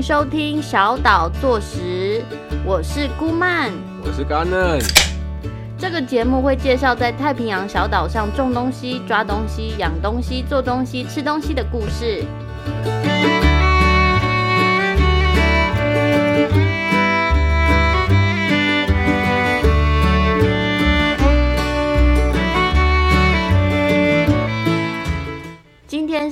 [0.00, 2.24] 迎收听小岛做食，
[2.64, 3.70] 我是姑曼。
[4.02, 4.82] 我是 Garnen，
[5.76, 12.24] 这个节目会介绍在太平洋小岛上种东西、抓东西、养东西、做东西、吃东西的故事。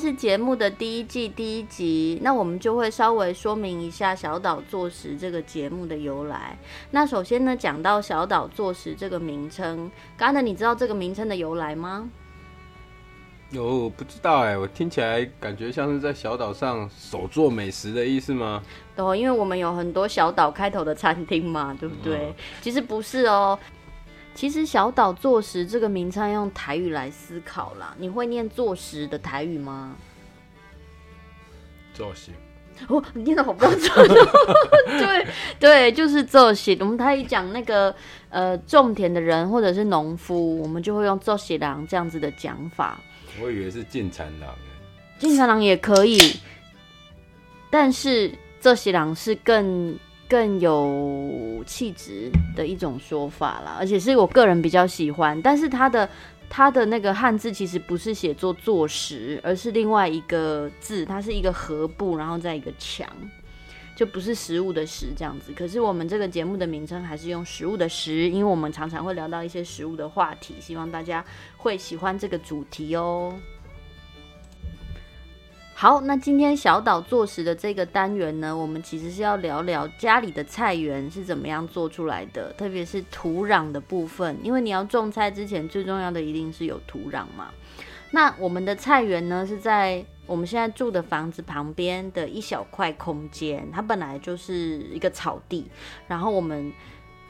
[0.08, 6.56] 是节目的第一季第一集，那我们就会稍微说明一下小岛坐食这个节目的由来。
[6.92, 12.08] 那首先呢，讲到小岛坐食这个名称，刚才你知道这个名称的由来吗？
[13.50, 18.62] 有我不知道哎，我听起来感觉像是在小岛上手做美食的意思吗？
[18.96, 22.34] 对，因为我们有很多小岛开头的餐厅嘛，对不对？
[22.62, 23.58] 其实不是哦。
[24.38, 29.96] 其实小岛坐石这个名称用台语来思考啦，你会念坐石的台语吗？
[31.92, 32.30] 坐石。
[32.86, 34.14] 哦，你念的好标准哦。
[34.96, 35.26] 对
[35.58, 36.76] 对，就是作石。
[36.78, 37.92] 我们台语讲那个
[38.28, 42.96] 呃种田的人或者是农夫，我们就会用作石郎这样子的讲法。
[43.42, 44.54] 我以为是进产郎
[45.18, 46.16] 进产郎也可以，
[47.70, 49.98] 但是做食郎是更。
[50.28, 55.40] 更有气质的一种说法啦，而且是我个人比较喜欢。
[55.40, 56.08] 但是它的
[56.50, 63.08] 它的那个汉字其实不是写作坐实，而是另外一个字，它是一个合部，然后再一个墙，
[63.96, 65.52] 就不是食物的食这样子。
[65.52, 71.24] 可是我们这个节目的名称还是用食物的食，因为我们常常会聊到一些食物的话题，希望大家
[71.56, 73.34] 会喜欢这个主题哦。
[75.80, 87.50] 好，那今天小岛做食的这个单元呢，我们其实是要聊聊家里的菜园是怎么样做出来的，特别是土壤的部分，因为你要种菜之前，最重要的一定是有土壤嘛。
[88.10, 95.68] 那我们的菜园呢，是在我们现在住的房子旁边的一小块空间，它本来就是一个草地，
[96.08, 96.72] 然后我们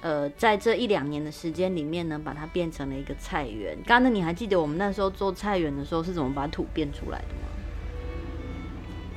[0.00, 3.76] 呃在这一两年的时间里面呢，把它变成了一个菜园。
[3.86, 7.42] 刚刚你还记得我们那时候做菜园的时候是怎么把土变出来的吗？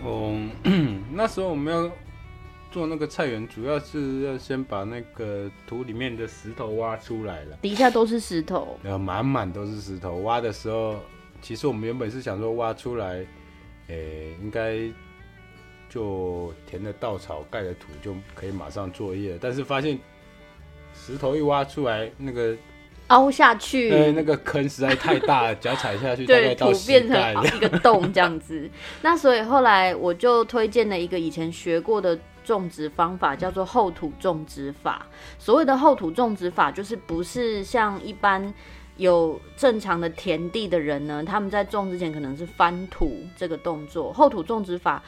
[0.04, 0.36] 哦，
[1.14, 1.92] 那时候我们要
[2.72, 7.58] 做那个菜园，主要是要先把那个土里面的石头挖出来了。
[7.62, 10.18] 底下都是石头，呃，满满都是石头。
[10.18, 11.00] 挖的时候，
[11.42, 13.26] 其实我们原本是想说挖出来，
[13.88, 14.80] 诶，应该
[15.90, 19.38] 就填了稻草，盖了土就可以马上作业。
[19.40, 20.00] 但是发现
[20.94, 22.58] 石头一挖出来，那个。
[23.12, 28.70] 凹下去，对，那个坑实在太大了，脚踩下去，对，土变成一个洞这样子。
[29.04, 35.06] 那所以后来我就推荐了一个以前学过的种植方法，叫做厚土种植法。
[35.38, 38.54] 所谓的厚土种植法，就是不是像一般。
[38.98, 44.14] 有正常的田地的人呢，他们在种之前可能是翻土这个动作。
[44.14, 45.02] 厚土种植法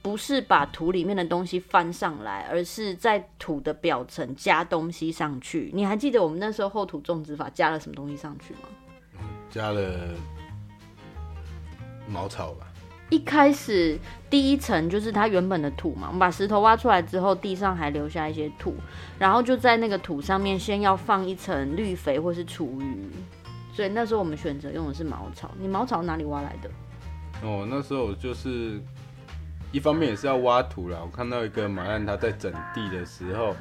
[0.00, 5.70] 不是把土里面的东西翻上来，而是在土的表层加东西上去。
[5.74, 8.60] 你还记得我们那时候厚土种植法加了什么东西上去吗？
[9.50, 10.14] 加了
[12.08, 12.69] 茅草吧。
[13.10, 13.98] 一开始
[14.30, 18.74] 第一层就是它原本的土嘛，我们把石头挖出来之后，地上还留下一些土，
[19.18, 23.10] 然后就在那个土上面先要放一层绿肥或是厨余。
[23.72, 25.50] 所以那时候我们选择用的是茅草。
[25.58, 26.70] 你茅草哪里挖来的？
[27.42, 28.80] 哦，那时候就是
[29.72, 31.00] 一方面也是要挖土了。
[31.02, 33.56] 我看到一个马兰他在整地的时候，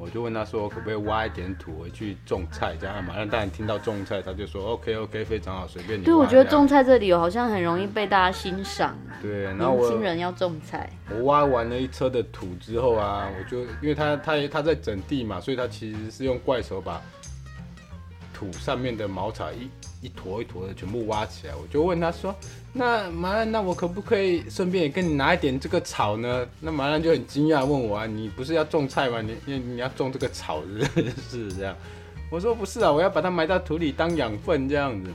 [0.00, 2.74] 我就问他说可不可以挖一点土回去种菜。
[2.80, 3.14] 这样嘛？
[3.14, 6.04] 让大人听到种菜，他就说 OK OK，非常好，随便你。
[6.04, 8.96] 对，我觉得种菜这里好像很容易被大家欣赏。
[9.20, 10.88] 对，然后年轻人要种菜。
[11.10, 17.00] 我挖完了一车的土之后啊，我就因为他他他在整地嘛，所以他其实是用怪手把。
[18.32, 19.68] 土上面的茅草一
[20.00, 22.34] 一坨一坨的全部挖起来，我就问他说
[22.72, 29.20] ：“那麻兰，那我可不可以顺便也跟你拿一点这个草呢？”那麻兰就很惊讶问我啊：“你不是要种菜吗？
[29.20, 31.76] 你你你要种这个草是是这样？”
[32.30, 35.10] 我说：“不是啊，我要把它埋到土里当养分这样子。”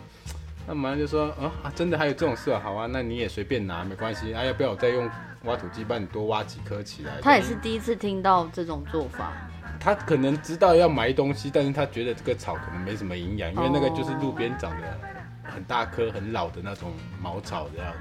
[0.67, 1.27] 那马兰就说
[1.63, 2.59] ：“啊，真的还有这种事啊？
[2.63, 5.09] 好啊，那你也随便拿没关系啊，要不要我再用
[5.45, 9.33] 挖土机帮你多挖几颗起来？”他也是第一次听到这种做法。
[9.79, 14.99] 他可能知道要埋东西，但是他觉得这个草可能没什么营养，因为那个就是路边长的
[15.43, 16.91] 很大棵、很老的那种
[17.21, 17.93] 茅草这样。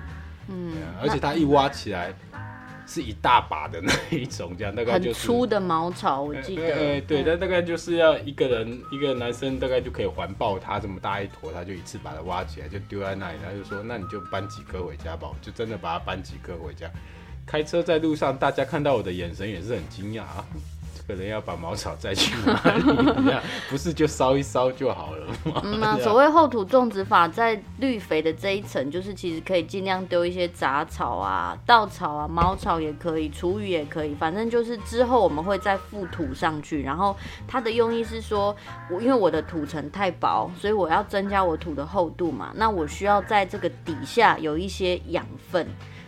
[0.49, 2.13] 嗯，而且他一挖起来
[2.87, 6.63] 是一大把的那一种，这样大概就是很粗的茅草，我记得。
[6.63, 16.91] 对对，但大概就是要一个人一个男生大概就可以环抱他这么大一坨，他就一次把它挖起来就丢在那里，他就说：“那你就搬几颗回家吧。”我就真的把它搬几颗回家。
[17.47, 20.45] 开车在路上，大家看到我的眼神也是很惊讶啊。
[21.07, 23.33] 可能要把茅草再去哪里？
[23.69, 25.61] 不是就烧一烧就好了吗？
[25.63, 36.83] 嗯 啊，所谓厚土种植法，在绿肥的这一层，就是其实可以尽量丢一些杂草啊、稻草啊、茅草也可以，厨余也可以，反正就是之后我们会再覆土上去。
[36.83, 37.15] 然后
[37.47, 38.57] 它的用意是说，
[38.91, 45.67] 我因为我的土层太薄，所以我要增加我土的厚度嘛，那我需要在这个底下有一些养分。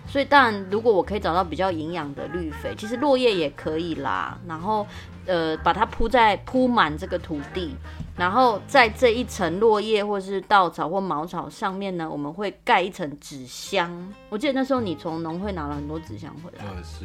[0.09, 4.39] 所以当然，如果我可以找到比较营养的绿肥，其实落叶也可以啦。
[4.47, 4.87] 然后，
[5.27, 7.75] 呃，把它铺在铺满这个土地，
[8.17, 13.91] 然后在这一层落叶或是稻草或茅草上面呢，我们会盖一层纸箱。
[14.29, 16.65] 我记得那时候你从农会拿了很多纸箱回来。
[16.65, 17.05] 呃，是。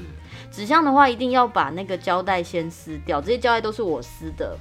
[0.51, 4.57] 纸箱的话，一定要把那个胶带先撕掉，这些胶带都是我撕的。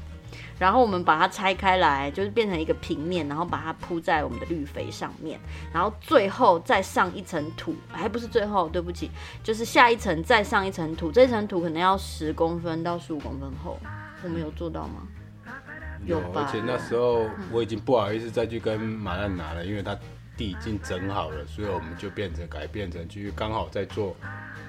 [0.60, 5.40] 然后我们把它拆开来，就是变成一个平面，然后把它铺在我们的绿肥上面，
[5.72, 9.10] 然后最后再上一层土，还不是最后，对不起，
[9.42, 13.78] 就是下一层再上一层土，这层土可能要十公分到十五公分厚，
[14.22, 15.08] 我们有做到吗？
[16.04, 19.98] 有吧，而且那时候我已经不好意思再去跟马兰拿了，因为他
[20.36, 24.14] 地已经整好了，所以我们就变成改变成，就是刚好在做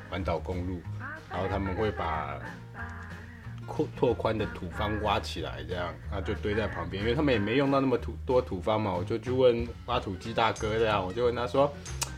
[0.10, 0.82] 环岛公路，
[1.30, 2.40] 然后他们会把。
[3.72, 11.72] 扩拓宽的土方挖起来，这样，啊就堆在旁边，因为他们也没用到那么土多土方嘛，我就去问挖土机大哥这样，我就问他说，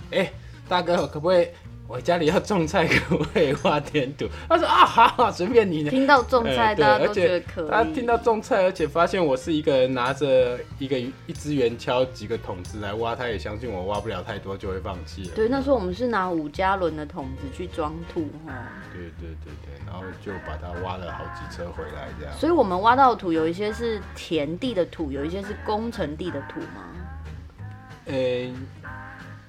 [0.10, 0.32] 哎，
[0.68, 1.48] 大哥可不可以？
[1.86, 4.26] 我家里要种菜，可不可以挖点土？
[4.50, 5.88] 他说啊，好好，随便你。
[5.90, 7.70] 听到种菜，大家都觉得可以。
[7.70, 15.32] 他听到种菜，而且发现我是一个人拿着一个一支圆锹、几个桶子来挖，他也相信我挖不了太多就会放弃了。
[15.36, 18.54] 对，那时候我们是拿五加仑的桶子去装土哈。
[18.92, 22.34] 对对对对，然后就把它挖了好几车回来这样。
[22.38, 26.90] 所以我们挖到的土有一些是田地的土，有一些是工程地的土吗？
[28.06, 28.14] 呃。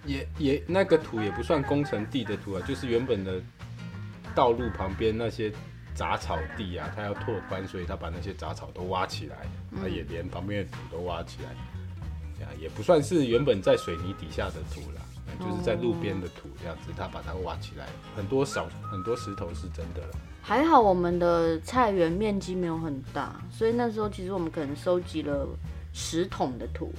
[0.06, 3.40] 也也那个土也不算工程地的土啊，就是原本的
[4.34, 5.52] 道路旁边那些
[5.94, 9.46] 杂草地啊，它要拓宽，所以他把那些杂草都挖起来，
[9.80, 15.00] 他也连旁边的土都挖起来，啊，也不算是原本在水泥底下的土了，
[15.38, 17.86] 就是在路边的土这样子，他把它挖起来，
[18.16, 20.16] 很多少很多石头是真的了。
[20.42, 25.48] 还好我们的菜园面积没有很大，所以那时候其实我们可能收集了
[25.92, 26.92] 十桶的土，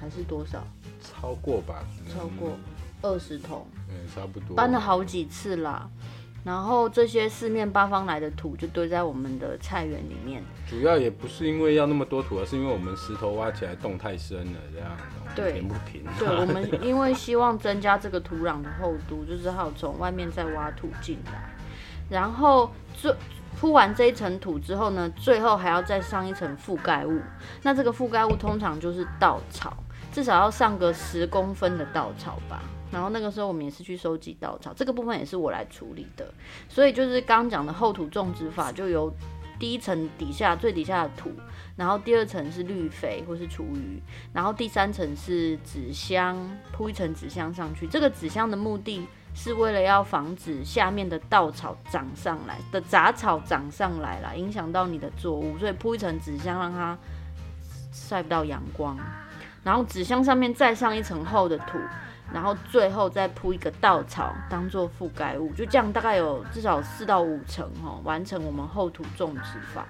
[0.00, 0.64] 还是多少？
[1.02, 2.56] 超过吧，超过
[3.02, 5.88] 二十桶，嗯，差不多搬了好几次啦。
[6.44, 10.42] 然后这些四面八方来的土就堆在我们的菜园里面。
[10.68, 14.90] 主要也不是因为要那么多土，而是因为我们石头挖起来洞太深了，这样
[15.36, 16.02] 对平不平？
[16.18, 21.54] 对，我们 因为希望增加这个土壤的厚度，就是还有从外面再挖土进来。
[22.10, 23.16] 然后这
[23.60, 27.20] 铺完这一层土之后呢，最后还要再上一层覆盖物。
[27.62, 29.76] 那这个覆盖物通常就是稻草。
[30.12, 32.62] 至少要上个十公分的稻草吧，
[32.92, 36.32] 然后那个时候我们也是去收集稻草，这个部分也是我来处理的。
[36.68, 39.10] 所以就是刚刚讲的厚土种植法，就由
[39.58, 41.30] 第一层底下最底下的土，
[41.76, 44.02] 然后第二层是绿肥或是厨余，
[44.34, 46.36] 然后第三层是纸箱，
[46.72, 47.86] 铺一层纸箱上去。
[47.86, 56.98] 这个纸箱的目的是为了要防止下面的稻草长上来的杂草长上来了，影响到你的作物，所以铺一层纸箱让它
[57.92, 58.98] 晒不到阳光。
[59.64, 61.78] 然后纸箱上面再上一层厚的土，
[62.34, 69.86] 然后最后再铺一个稻草当做覆盖物，就这样大概有至少四到五层哈，完成我们厚土种植法。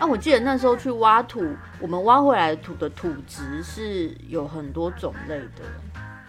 [0.00, 5.62] 那我记得那时候去挖土，我们挖回来的土的土质是有很多种类的，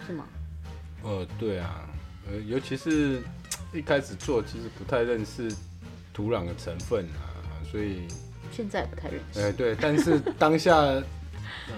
[0.06, 0.24] 是吗？
[1.02, 1.88] 呃，对啊，
[2.30, 3.20] 呃，尤其是
[3.72, 5.52] 一开始做，其实不太认识
[6.12, 7.26] 土壤的成分啊，
[7.68, 8.06] 所以
[8.52, 9.40] 现在不太认识。
[9.40, 10.74] 哎，对，但是当下。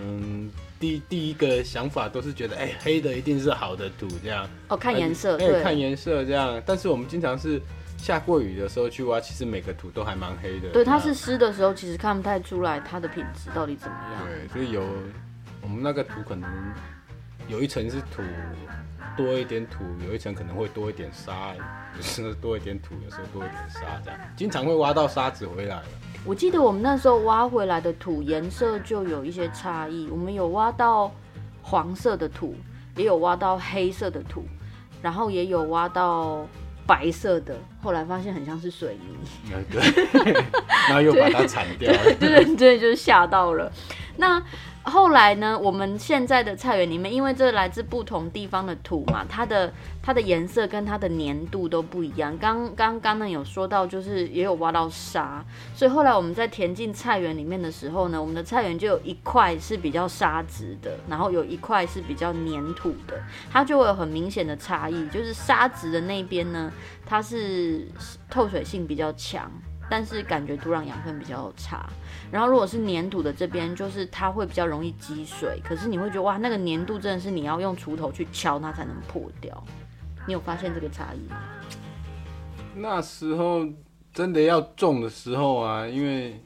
[0.01, 6.61] 嗯，第第一个想法都是觉得，哎，黑的一定是好的土，这样哦，看颜色，对，看颜色这样。
[6.67, 7.61] 但是我们经常是
[7.97, 10.69] 下过雨的时候去挖，其实每个土都还蛮黑的。
[10.71, 14.27] 对，它是湿的时候，其实看不太出来它的品质到底怎么样。
[14.27, 14.83] 对，所以有
[15.63, 16.51] 我们那个土可能
[17.49, 18.23] 有一层是土
[19.17, 21.55] 多一点土，有一层可能会多一点沙，
[21.97, 25.85] 有时候多一点土，有时候多一点沙，这样经常会挖到沙子回来了。
[26.27, 31.13] 我记得我们那时候挖回来的土颜色就有一些差异，我们有挖到
[31.63, 32.53] 黄色的土，
[32.97, 34.43] 也有挖到黑色的土，
[35.01, 36.45] 然后也有挖到
[36.85, 37.55] 白色的，
[37.87, 39.55] 后来发现很像是水泥。
[39.71, 39.81] 对，
[40.89, 41.93] 然后又把它铲掉。
[42.19, 43.71] 对对，就是吓到了。
[44.17, 44.43] 那
[44.83, 45.59] 后来呢？
[45.59, 52.39] 我们现在的菜园里面，因为这来自不同地方的土嘛，它的它的颜色跟它的粘度都不一样。
[52.39, 65.09] 刚刚刚呢有说到，就是也有挖到沙，所以后来我们在填进菜园里面的时候呢，我们的菜园就有一块是比较沙质的，然后有一块是比较粘土的，它就会有很明显的差异。
[65.09, 66.73] 就是沙质的那边呢，
[67.05, 67.76] 它是
[68.31, 69.51] 透水性比较强。
[69.89, 71.89] 但是感觉土壤养分比较差。
[72.29, 79.63] 然后如果是粘土的这边，就是它会比较容易积水，可是你会觉得哇，那个粘度真的是你要用锄头去敲它才能破掉。
[80.27, 81.41] 你有发现这个差异吗？
[82.75, 83.65] 那时候
[84.13, 86.45] 真的要种的时候啊，因为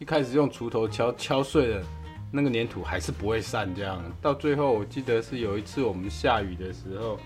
[0.00, 1.86] 一开始用锄头敲敲碎了，
[2.32, 3.72] 那个粘土还是不会散。
[3.72, 7.16] 这样到最后，我记得是有一次我们下雨的时候，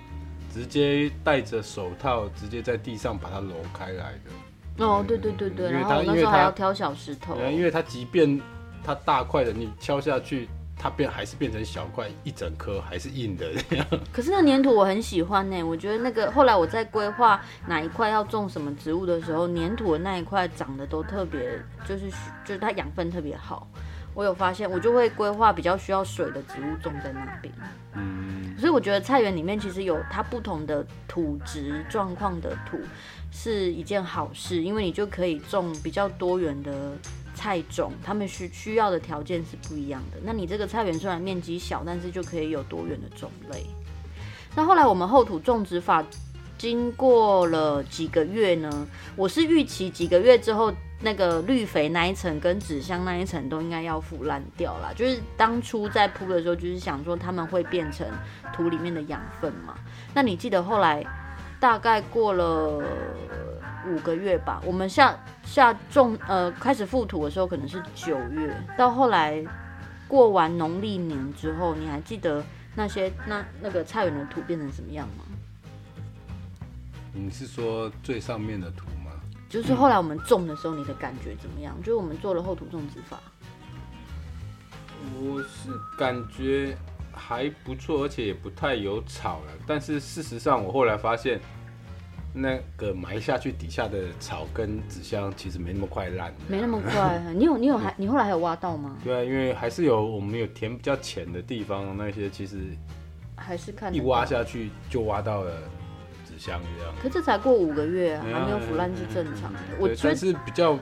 [0.57, 4.85] 直接戴着手套，直接在地上把它揉开来的。
[4.87, 7.37] 哦，对对对对，因为它然后我那时候还因为它要挑小石头。
[7.51, 8.41] 因为它即便
[8.83, 10.49] 它大块的，你敲下去，
[10.79, 13.87] 它变还是变成小块，一整颗还是硬的这样。
[14.11, 21.39] 可是那粘土我很喜欢呢，我觉得那个后来我在规划哪一块要种什么植物的时候，粘土的那一块长得都特别，
[21.87, 22.09] 就是
[22.47, 23.69] 就是它养分特别好。
[24.17, 27.53] 我有发现，我就会规划比较需要水的植物种在那边。
[27.93, 32.79] 嗯，所以我觉得菜园里面其实有它不同的土质状况的土
[33.31, 36.97] 是一件好事，因为你就可以种比较多元的
[37.35, 40.17] 菜种，它们需需要的条件是不一样的。
[40.25, 43.67] 那你这个菜园虽然面积小，但是就可以有多元的种类。
[44.55, 46.03] 那后来我们后土种植法
[46.57, 54.93] 经过了几个月呢，我是预期几个月之后，那个绿肥那一层跟纸箱那一层都应该要腐烂掉啦。
[54.97, 58.07] 就是当初在铺的时候，就是想说它们会变成
[58.53, 59.75] 土里面的养分嘛。
[60.15, 61.05] 那你记得后来
[61.61, 62.83] 大概过了
[63.87, 69.45] 五个月吧，我们下下种呃开始覆土的时候可能是九月，到后来
[70.09, 72.43] 过完农历年之后，你还记得
[72.75, 75.25] 那些那那个菜园的土变成什么样吗？
[77.13, 78.87] 你是说最上面的土？
[79.49, 81.77] 就是后来我们种的时候，你的感觉怎么样？
[81.81, 83.21] 就是我们做了厚土种植法，
[85.21, 86.77] 我是感觉
[87.13, 89.53] 还不错，而且也不太有草了。
[89.67, 91.41] 但是事实上，我后来发现，
[92.35, 96.35] 那个埋下去底下的草跟纸箱其实没那么快烂。
[96.49, 97.19] 没那么快。
[97.35, 98.97] 你有你有还你后来还有挖到吗？
[99.03, 102.77] 对啊，因为还是有我们有填比较浅的地方，那些其实
[103.37, 105.53] 还是看得一挖下去就挖到了
[106.37, 106.95] 纸箱这样。
[107.03, 109.59] 可这才过五个月还没有腐烂是正常的。
[109.79, 110.79] 我觉得是比较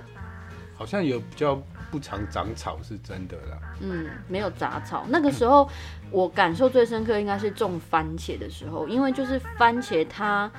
[0.76, 1.54] 好像有比较
[1.90, 3.58] 不常长草是真的啦。
[3.80, 5.04] 嗯，没有杂草。
[5.08, 5.68] 那个时候
[6.10, 10.50] 我感受最深刻应该是种番茄的时候，因为就是番茄它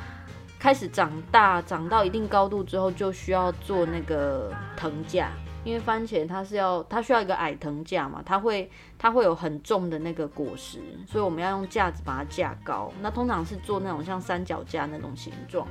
[0.58, 5.30] 开始长大，长到一定高度之后，就需要做那个藤架。
[5.66, 12.90] 因为番茄它是要它需要一个矮藤架嘛，它会它会有很重的那个果实，所以我们要用架子把它架高。
[13.02, 15.68] 那通常是做那种像三脚架那种形状。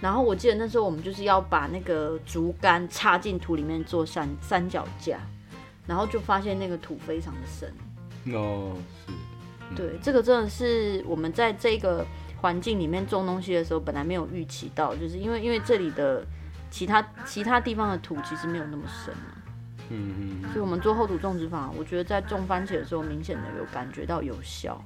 [0.00, 5.18] 然后我记得那时候我们就是要把那个竹竿插进土里面做三三脚架，
[5.86, 8.34] 然后就发现那个土非常的深。
[8.34, 8.72] 哦，
[9.06, 12.04] 是，对，这个真的是我们在这个
[12.40, 16.22] 环境里面种东西的时候，本来没有预期到，就是因为因为这里的
[16.76, 19.32] 其他其他地方的土其实没有那么深啊，
[19.88, 24.78] 嗯嗯所以我们做厚土种植法，我觉得在种番茄的时候，明显的有感觉到有效。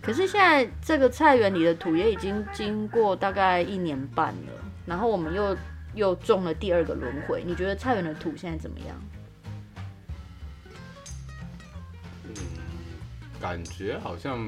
[0.00, 4.52] 可是现在这个菜园里的土也已经经过大概一年半了，
[4.86, 5.56] 然后我们又
[5.94, 8.96] 又种了第二个轮回，你觉得菜园的土现在怎么样？
[13.40, 14.38] 感觉好像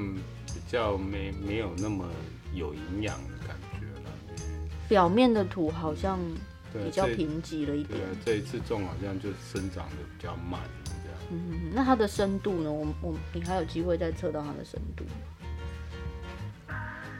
[0.45, 2.05] 比较没没有那么
[2.53, 3.68] 有营养的感觉了。
[4.89, 6.19] 表面的土好像
[6.73, 11.19] 比较贫瘠了一点这一次种好像就生长的比较慢，这样。
[11.31, 12.71] 嗯，那它的深度呢？
[12.71, 15.05] 我我你还有机会再测到它的深度。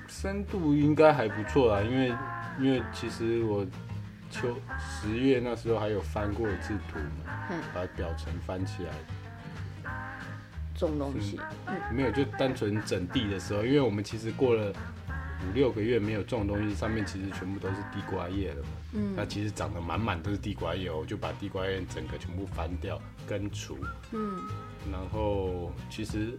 [0.08, 2.14] 深度应该还不错啦，因为
[2.60, 3.64] 因为其实我
[4.32, 8.92] 秋十月那时候还有翻过一次土嘛，嗯，把表层翻起来。
[10.76, 14.74] 种东西，嗯没有，就单纯整地的时候，因为我们其实过了
[15.48, 18.70] 五六个月没有种东西，上面其实全部都是地瓜叶了嘛。
[18.94, 23.78] 嗯那其实长得满满都是地瓜叶，我就把地瓜叶整个全部翻掉，根除。
[24.12, 24.42] 嗯，
[24.92, 26.38] 然后其实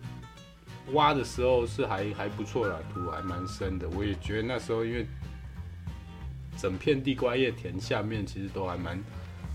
[0.93, 3.89] 挖的时候是还还不错啦，土还蛮深的。
[3.91, 5.07] 我也觉得那时候因为
[6.59, 9.03] 整片地瓜叶田下面其实都还蛮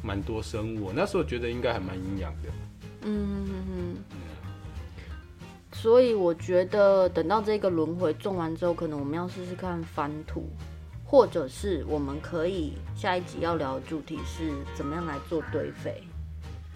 [0.02, 2.50] 蛮多生物，我那时候觉得应该还蛮营养的。
[3.04, 3.98] 嗯嗯嗯。
[5.86, 10.50] 所以我觉得等到这个轮回种完之后，可能我们要试试看翻土，
[11.06, 16.02] 或者是我们可以下一集要聊的主题是怎么样来做堆肥，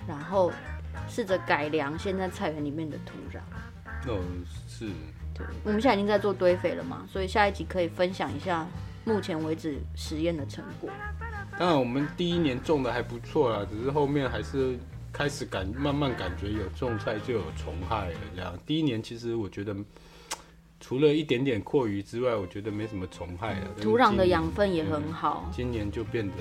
[0.07, 0.51] 然后
[1.07, 3.39] 试着改良现在菜园里面的土壤。
[4.07, 4.21] 哦，
[4.67, 4.85] 是，
[5.33, 8.67] 对，我们现在已经在做堆肥了嘛，所以下一集可以分享一下
[9.05, 10.87] 目前为止实验的成果。
[11.57, 14.77] 当然我们第一年种的还不错啦，只是后面还是
[15.19, 18.19] 开始感慢慢感觉有种菜就有虫害了。
[18.33, 19.75] 这样，第一年其实我觉得。
[20.79, 23.67] 除了一点点阔鱼之外，我觉得没什么虫害了。
[23.81, 25.49] 土壤的养分也很嗯好。
[25.51, 26.35] 今年就变得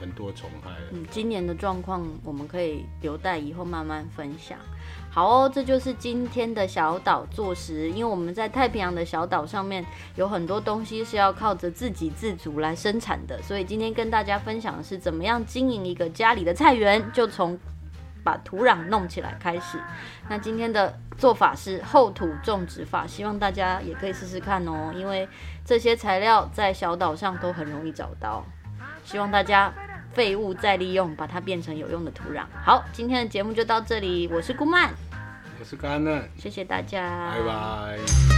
[0.00, 0.86] 很多虫害了。
[0.90, 4.58] 嗯，今年的状况我们可以留待以后慢慢分享。
[5.08, 7.88] 好哦，这就是今天的小岛坐食。
[7.90, 9.86] 因为我们在太平洋的小岛上面
[10.16, 17.56] 有很多东西是要靠着自给自足来生产的，所以今天跟大家分享的是怎么样经营一个家里的菜园，就从
[18.24, 19.78] 把土壤弄起来开始。
[20.28, 25.28] 那今天的做法是厚土种植法，希望大家也可以试试看哦，因为
[25.64, 28.44] 这些材料在小岛上都很容易找到。
[29.04, 29.72] 希望大家
[30.12, 32.44] 废物再利用，把它变成有用的土壤。
[32.64, 34.90] 好，今天的节目就到这里，我是顾曼，
[35.60, 38.33] 我是甘嫩，谢谢大家，拜拜。